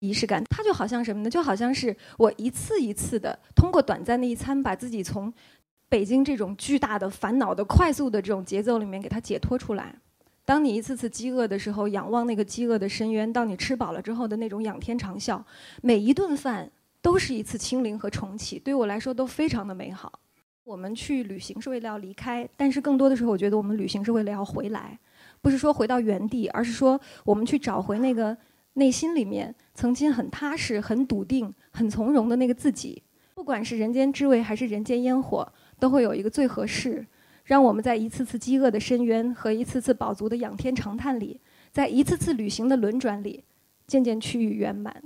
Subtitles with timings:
[0.00, 1.30] 仪式感，它就好像什么呢？
[1.30, 5.32] 就好像是我一次一次的通过短暂的一餐，把自己从
[5.88, 9.94] 北京这种巨大的烦恼的快速的这种节奏里面给它解脱出来。
[10.44, 15.42] 当你一次次饥饿的时候，仰望那个饥饿的深渊；当你吃饱了之后的那种仰天长啸，
[15.82, 16.70] 每一顿饭
[17.02, 20.20] 都是一次清零和重启，对我来说都非常的美好。
[20.62, 24.98] 我们去旅行是为了要离开，但是更多的时候，我觉得我们旅行是为了要回来，
[25.40, 28.36] 不是说回到原地，而是说我们去找回那个
[28.76, 33.02] 内心里面曾经很踏实、很笃定、很从容的那个自己。
[33.34, 37.06] 不管是人间滋味还是人间烟火，都会有一个最合适，
[37.44, 41.40] 让我们在一次次饥饿的深渊和一次次饱足的仰天长叹里，
[41.70, 43.44] 在一次次旅行的轮转里，
[43.86, 45.02] 渐渐趋于圆满。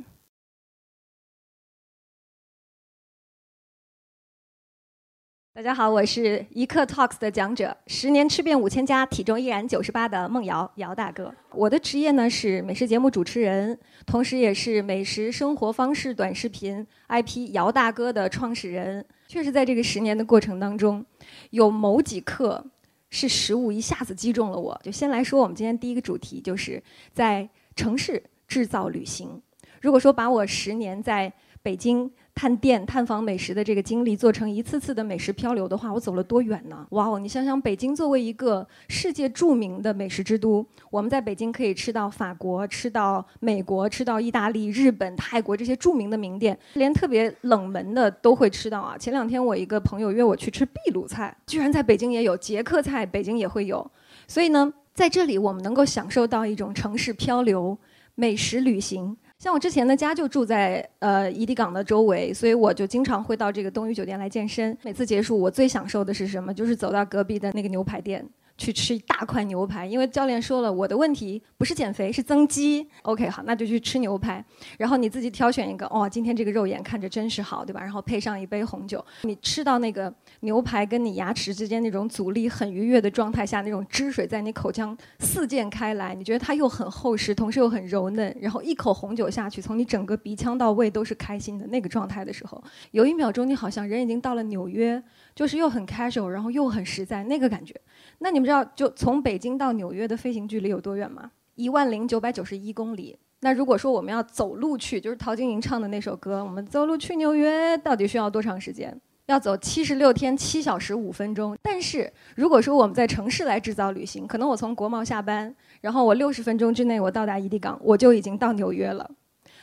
[5.60, 11.30] 大家好，我是一刻 Talks 的讲者，十年吃遍五千家，体重依然九十八的孟瑶，姚大哥。
[11.50, 19.04] 我的职业呢是美食节目主持人，同时也是美食生活方式短视频 IP 姚大哥的创始人。
[19.28, 21.04] 确实，在这个十年的过程当中，
[21.50, 22.64] 有某几刻
[23.10, 24.80] 是食物一下子击中了我。
[24.82, 29.42] 就先来说，我们今天第一个主题就是在城市制造旅行。
[29.82, 31.30] 如果说把我十年在
[31.62, 32.10] 北京。
[32.40, 36.86] 探店、探访美食的这个经历，做成一次次的美食漂流的话，我走了多远呢？
[36.92, 37.18] 哇哦！
[37.18, 48.96] 你想想，北京作为一个世界著名的美食之都，我们在北京可以吃到法国、吃到美国、吃到意大利、日本、泰国这些著名的名店，连特别冷门的都会吃到啊！
[48.96, 53.86] 前两天我一个朋友约我去吃秘鲁菜，居然在北京也有捷克菜，北京也会有。
[54.26, 57.76] 所以呢，在这里我们能够享受到一种城市漂流、
[58.14, 59.14] 美食旅行。
[59.40, 64.76] 像我之前的家就住在呃怡迪港的周围，所以我就经常会到这个东隅酒店来健身。
[64.82, 66.52] 每次结束，我最享受的是什么？
[66.52, 68.22] 就是走到隔壁的那个牛排店。
[68.60, 72.86] 去吃一大块牛排，因为教练说了，我的问题不是减肥，是增肌。
[73.02, 74.44] OK，好，那就去吃牛排。
[74.76, 77.80] 然后你自己挑选一个，哦，今天这个肉眼看着真是好，对吧？
[77.80, 88.36] 然后配上一杯红酒，你吃到那个牛排跟你牙齿之间那种阻力很愉悦的状态下，那种汁水在你口腔四溅开来，你觉得它又很厚实，同时又很柔嫩。
[88.38, 95.02] 然后一口红酒下去，从你整个鼻腔到胃都是开心的那个状态的时候，有一秒钟你好像人已经到了纽约，
[95.34, 97.74] 就是又很 casual，然后又很实在那个感觉。
[98.18, 101.30] 那你们知道，就从北京到纽约的飞行距离有多远吗？
[101.54, 103.16] 一万零九百九十一公里。
[103.40, 109.00] 那如果说我们要走路去，就是陶晶莹唱的那首歌，我们走路去纽约，到底需要多长时间？
[109.26, 111.56] 要走七十六天七小时五分钟。
[111.62, 119.08] 但是如果说我们在城市来制造旅行，可能我从国贸下班，然后我六十分钟之内我到达怡迪港，我就已经到纽约了。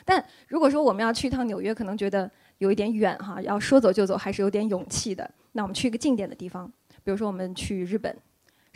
[0.06, 5.30] 但如果说我们要去一趟纽约，可能觉得有一点远哈，要说走就走还是有点勇气的。
[5.52, 6.72] 那我们去一个近点的地方，
[7.04, 8.16] 比如说我们去日本。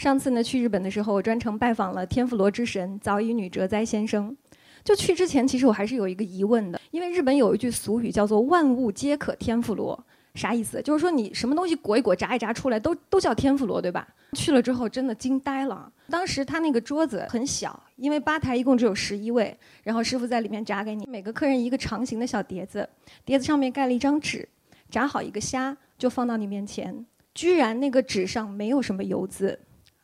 [0.01, 4.35] 上次呢，去日本的时候，我专程拜访了天妇罗之神早乙女哲哉先生。
[4.84, 10.03] 就去之前，其实我还是有一个疑问的，因为日本有一句俗语叫做“万物皆可天妇罗”，
[10.34, 10.81] 啥意思？
[10.81, 14.07] 就是说你什么东西裹一裹、炸一炸出来，都都叫天妇罗，对吧？
[14.34, 15.94] 去了之后真的惊呆了。
[16.09, 22.89] 当时他那个桌子很小，因为吧台一共只有十一位，然后师傅在里面炸给你，每个客人一个长形的小碟子，
[23.23, 24.50] 碟子上面盖了一张纸，
[24.89, 29.59] 炸好一个虾就放到你面前，居然那个纸上没有什么油渍。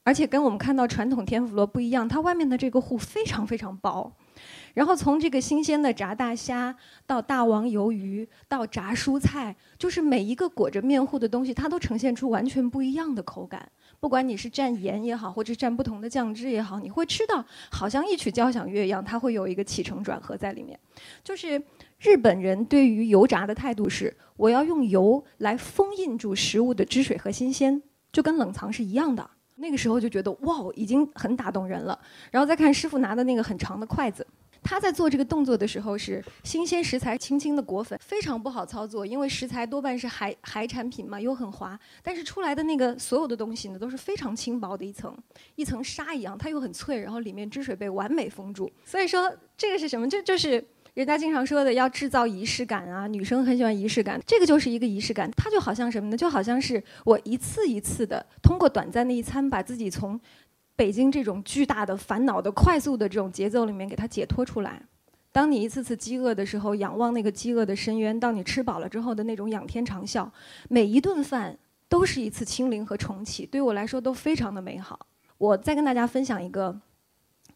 [0.07, 4.09] 而且跟我们看到传统天妇罗不一样，它外面的这个糊非常非常薄，
[4.73, 6.73] 然后从这个新鲜的炸大虾
[7.05, 13.69] 到大王鱿鱼到炸蔬菜，就是每一个裹着面糊的东西，它都呈现出完全不一样的口感。
[13.99, 20.79] 不管你是蘸盐也好，或者蘸不同的酱汁也好，你会吃到好像一曲交响乐一样，它会有一个起承转合在里面。
[21.21, 21.61] 就是
[21.99, 29.31] 日本人对于油炸的态度是，我要用油来封印住食物的汁水和新鲜，就跟冷藏是一样的。
[29.57, 31.99] 那个时候就觉得哇，已经很打动人了。
[32.31, 34.25] 然后再看师傅拿的那个很长的筷子，
[34.63, 41.79] 他在做这个动作的时候是新鲜食材轻轻的裹粉，非常不好操作，因为食材多半是海海产品嘛，又很滑。
[42.01, 45.15] 但是出来的那个所有的东西呢，都是非常轻薄的一层，
[45.55, 48.71] 一层纱一样，它又很脆，然后里面汁水被完美封住。
[48.85, 50.07] 所以说这个是什么？
[50.07, 50.63] 这就是。
[50.97, 55.29] 人家经常说的要制造仪式感啊，女生很喜欢仪式感，这个就是一个仪式感。
[55.37, 56.17] 它就好像什么呢？
[56.17, 60.19] 就好像是我一次一次的通过短暂的一餐，把自己从
[60.75, 64.81] 北京这种巨大的烦恼的快速的这种节奏里面给它解脱出来。
[65.31, 70.27] 当你一次次饥饿的时候，仰望那个饥饿的深渊；当你吃饱了之后的那种仰天长啸，
[70.67, 71.55] 每一顿饭
[71.87, 75.05] 都是一次清零和重启，对我来说都非常的美好。
[75.37, 76.81] 我再跟大家分享一个。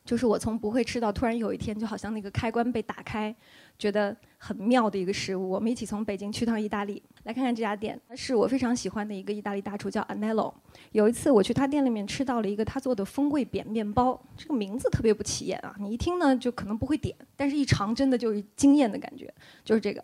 [0.03, 3.33] 就是我从不会吃到突然有一天，就好像那个开关被打开，
[3.77, 5.49] 觉得很妙的一个食物。
[5.49, 10.53] 我们一起从北京去趟意大利，来看看这家店，是我非常喜欢的一个意大利大厨，叫 Anello。
[10.91, 19.31] 有一次我去他店里面吃到了一个他做的风味扁面包，这个名字特别不起眼啊，你一听呢就可能不会点，但是一尝真的就是惊艳的感觉，
[19.63, 20.03] 就是这个。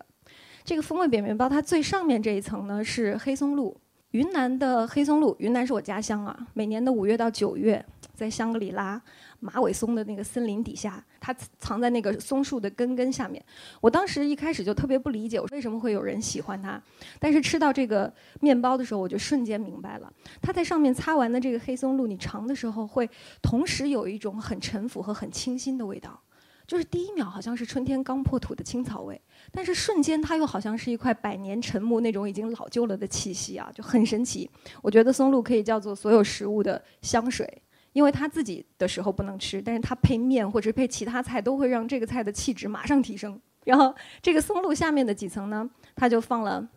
[0.63, 3.79] 这个风味扁面包，它最上面这一层呢是黑松露，
[4.11, 7.83] 云南的黑松露，云南是我家乡啊，每年的五月到九月，
[8.17, 8.99] 在香格里拉。
[9.39, 13.43] 马尾松的那个森林底下，它藏在那个松树的根根下面。
[13.79, 16.81] 我当时一开始就特别不理解，我为什么会有人喜欢它。
[17.19, 18.11] 但是吃到这个
[18.41, 20.11] 面包的时候，我就瞬间明白了。
[20.41, 23.07] 它在上面擦完的这个黑松露，你尝的时候会
[23.43, 26.19] 同时有一种很沉浮和很清新的味道。
[26.65, 29.21] 就是第一秒好像是春天刚破土的青草味，
[29.51, 34.49] 但是瞬间它又好像是一块百年陈木那种已经老旧了的气息啊，就很神奇。
[34.81, 37.61] 我觉得松露可以叫做所有食物的香水。
[37.97, 43.41] 因为他自己的时候不能吃，但是他配面或者配其他菜都会让这个菜的气质马上提升。
[43.65, 43.91] 然后
[44.21, 46.69] 这个松露下面的几层呢，他就放了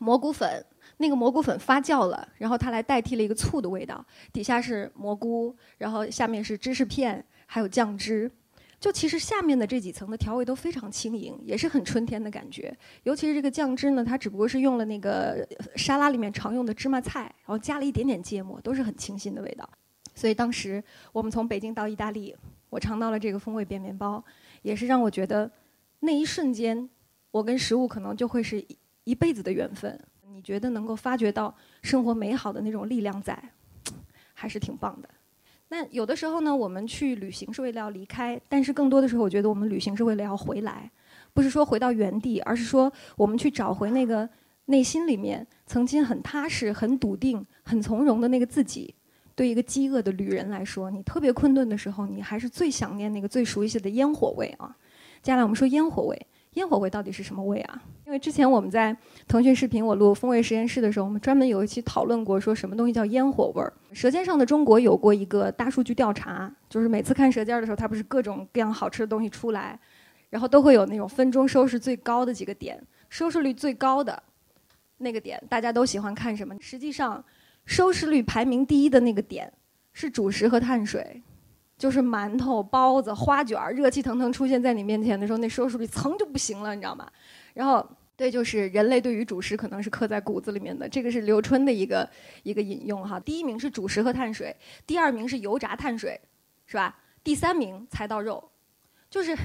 [0.00, 0.66] 蘑菇粉，
[0.96, 4.04] 那个蘑菇粉发酵了，然后它来代替了一个醋的味道。
[4.32, 8.28] 底下是蘑菇，然后下面是芝士片，还有酱汁。
[8.80, 12.76] 就其实下面的这几层的调味都非常轻盈，也是很春天的感觉。
[13.04, 15.46] 尤其是这个酱汁呢，它只不过是用了那个
[15.76, 19.70] 沙拉里面常用的芝麻菜，然后加了一点点芥末，都是很清新的味道。
[20.18, 20.82] 所以当时
[21.12, 22.34] 我们从北京到意大利，
[22.70, 24.20] 我尝到了这个风味扁面包，
[24.62, 25.48] 也是让我觉得
[26.00, 26.90] 那一瞬间，
[27.30, 28.60] 我跟食物可能就会是
[29.04, 29.96] 一辈子的缘分。
[30.32, 33.40] 你觉得能够发掘到生活美好的那种力量在，
[34.34, 35.08] 还是挺棒的。
[35.68, 40.90] 那有的时候呢，我们去旅行是为了要离开，但是更多的时候，我觉得我们旅行是为了要回来，
[41.32, 44.28] 不是说回到原地，而是说我们去找回那个
[44.64, 48.92] 内心里面曾经很踏实、很笃定、很从容的那个自己。
[49.38, 54.76] 对一个饥饿的旅人来说，你特别困顿的时候，你还是最想念那个最熟悉的烟火味啊。
[55.22, 57.80] 接下来我们说烟火味，烟火味到底是什么味啊？
[58.04, 58.96] 因为之前我们在
[59.28, 63.72] 腾讯视频我录风味实验室的时候，我们专门有一期讨论过，说什么东西叫烟火味儿。
[63.92, 69.78] 舌尖上的中国有过一个大数据调查，就是每次看舌尖的时候，它不是各种各样好吃的东西出来，
[70.30, 72.76] 然后都会有那种分钟收视最高的几个点，
[73.08, 74.20] 收视率最高的
[74.96, 76.56] 那个点，大家都喜欢看什么？
[76.58, 77.24] 实际上。
[77.68, 79.52] 收视率排名第一的那个点
[79.92, 81.22] 是主食和碳水，
[81.76, 87.06] 就是馒头、包子、花卷儿，热气腾腾出现在你面前的时候，那收视率噌就不行了，你知道吗？
[87.52, 87.86] 然后，
[88.16, 90.88] 对，就是人类对于主食可能是刻在骨子里面的。
[90.88, 92.08] 这个是刘春的一个
[92.42, 93.20] 一个引用哈。
[93.20, 94.56] 第一名是主食和碳水，
[94.86, 96.18] 第二名是油炸碳水，
[96.64, 96.96] 是吧？
[97.22, 98.50] 第三名才到肉，
[99.10, 99.36] 就是。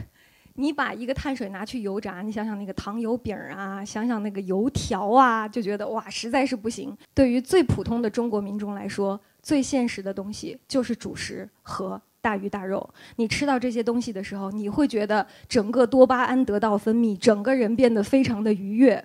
[0.56, 6.96] 你把一个碳水拿去油炸，你想想那个糖油饼啊，想想那个油条啊，就觉得哇，实在是不行。
[7.14, 12.88] 对于最普通的中国民众来说，最现实的东西就是主食和大鱼大肉。
[13.16, 19.04] 你吃到这些东西的时候，你会觉得整个多巴胺得到分泌，整个人变得非常的愉悦。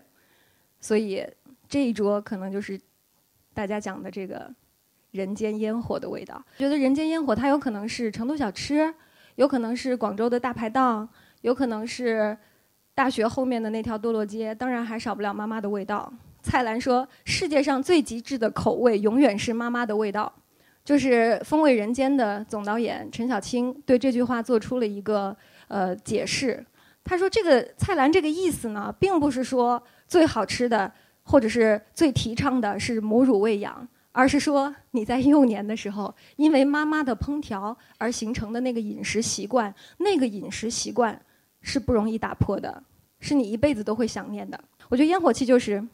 [0.81, 1.27] 所以
[1.67, 2.79] 这一桌可能就是
[3.55, 4.55] 大家讲的这个
[5.13, 6.45] 人间烟火的味道。
[6.59, 8.95] 觉得人间烟火它有可能是成都小吃，
[9.37, 11.09] 有可能是广州的大排档。
[11.43, 12.37] 有可能是
[12.95, 16.13] 大学后面的那条堕落街，当然还少不了妈妈的味道。
[16.43, 20.33] 蔡澜说：“世界上最极致的口味，永远是妈妈的味道。”
[20.85, 25.37] 就是《风味人间》的总导演陈小青对这句话做出了一个
[25.69, 26.65] 呃解释。
[27.05, 30.91] 他说：“这个蔡澜这个意思呢，并不是说最好吃的
[31.25, 41.21] 或者是最提倡的是母乳喂养。”而是说你在幼年的时候，因为妈妈的烹调而形成的那个饮食习惯，那个饮食习惯
[41.61, 42.83] 是不容易打破的，
[43.21, 44.59] 是你一辈子都会想念的。
[44.89, 45.87] 我觉得烟火气就是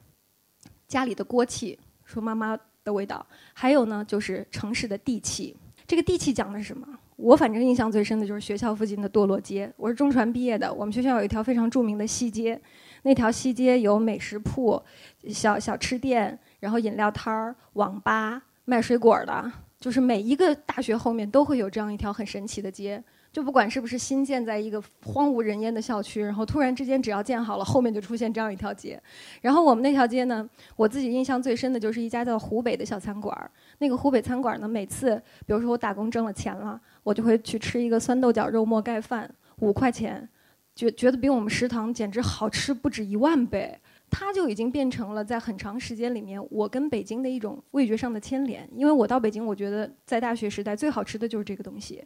[0.86, 5.56] 家里的锅气，说妈妈的味道；还有呢，就是城市的地气。
[5.86, 6.86] 这个地气讲的是什么？
[7.16, 9.72] 我反正印象最深的就是学校附近的堕落街。
[9.76, 12.60] 我是中传毕业的，我们学校有一条非常著名的西街，
[13.02, 14.82] 那条西街有美食铺、
[15.28, 16.38] 小小吃店。
[16.60, 23.04] 然后饮料摊儿、网吧、卖水果的，就是每一个大学后面都会有这样一条很神奇的街。
[23.34, 29.02] 就不管是不是新建在一个荒无人烟的校区，然后突然之间只要建好了，后面就出现这样一条街。
[29.40, 33.50] 然后我们那条街呢，我自己印象最深的就是一家叫湖北的小餐馆儿。
[33.78, 40.28] 那个湖北餐馆呢，每次比如说我打工挣了钱了，我就会去吃一个酸豆角肉末盖饭，五块钱，
[40.76, 43.76] 觉觉得比我们食堂简直好吃不止一万倍。
[44.08, 48.68] 它就已经变成了在很长时间里面，我跟北京的一种味觉上的牵连。
[48.72, 52.04] 因为我到北京，我觉得在大学时代最好吃的就是这个东西，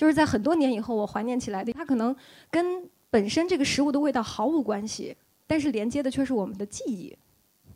[0.00, 1.70] 就是在很多年以后我怀念起来的。
[1.74, 2.16] 它可能
[2.50, 5.14] 跟本身这个食物的味道毫无关系，
[5.46, 7.14] 但是连接的却是我们的记忆。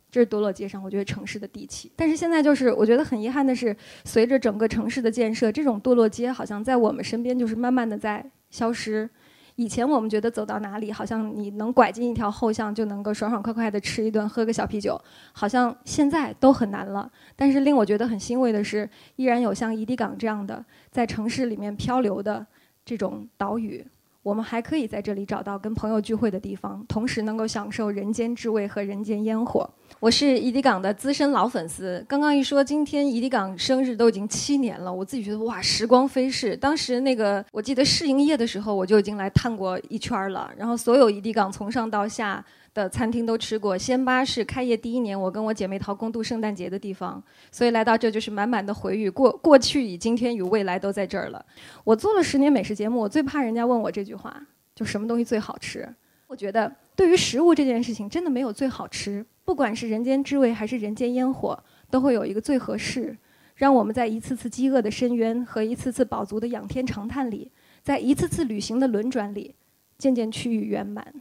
[0.09, 1.91] 这是堕落街上，我觉得城市的地气。
[1.95, 9.07] 但是现在就是我觉得很遗憾的是，随着整个城市的建设，这种堕落街好像在我们身边就是慢慢的在消失。
[9.55, 14.99] 以前我们觉得走到哪里，好像你能拐进一条后巷就能够爽爽快快的吃一顿、喝个小啤酒，
[15.31, 17.09] 好像现在都很难了。
[17.35, 22.45] 但是令我觉得很欣慰的是，依然有像怡迪港这样的在城市里面漂流的
[22.83, 23.85] 这种岛屿。
[24.25, 29.69] 我们还可以在这里找到跟朋友聚会的地方，同时能够享受人间之味和人间烟火。
[29.99, 36.57] 我是怡迪港的资深老粉丝，刚刚一说今天怡迪港生日都已经七年了，我自己觉得哇，时光飞逝。
[36.57, 42.43] 当时那个我记得试营业的时候，我就已经来探过一圈了，然后所有怡迪港从上到下。
[42.75, 51.43] 的餐厅都吃过，仙巴是开业第一年，我跟我姐妹淘共度圣诞节的地方，所以来到这就是满满的回忆，过过去与今天与未来都在这儿了。
[51.85, 55.87] 我做了十年美食节目，我最怕人家问我这句话，就什么东西最好吃？
[56.27, 61.57] 我觉得对于食物这件事情，真的没有最好吃，不管是人间滋味还是人间烟火，
[61.89, 63.15] 都会有一个最合适，
[63.55, 69.55] 让我们在一次次饥饿的深渊和一次次饱足的仰天长叹里，在一次次旅行的轮转里，
[69.97, 71.13] 渐渐趋于圆满。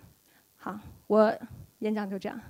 [0.56, 0.80] 好。
[1.06, 1.38] 我
[1.80, 2.40] 演讲就这样。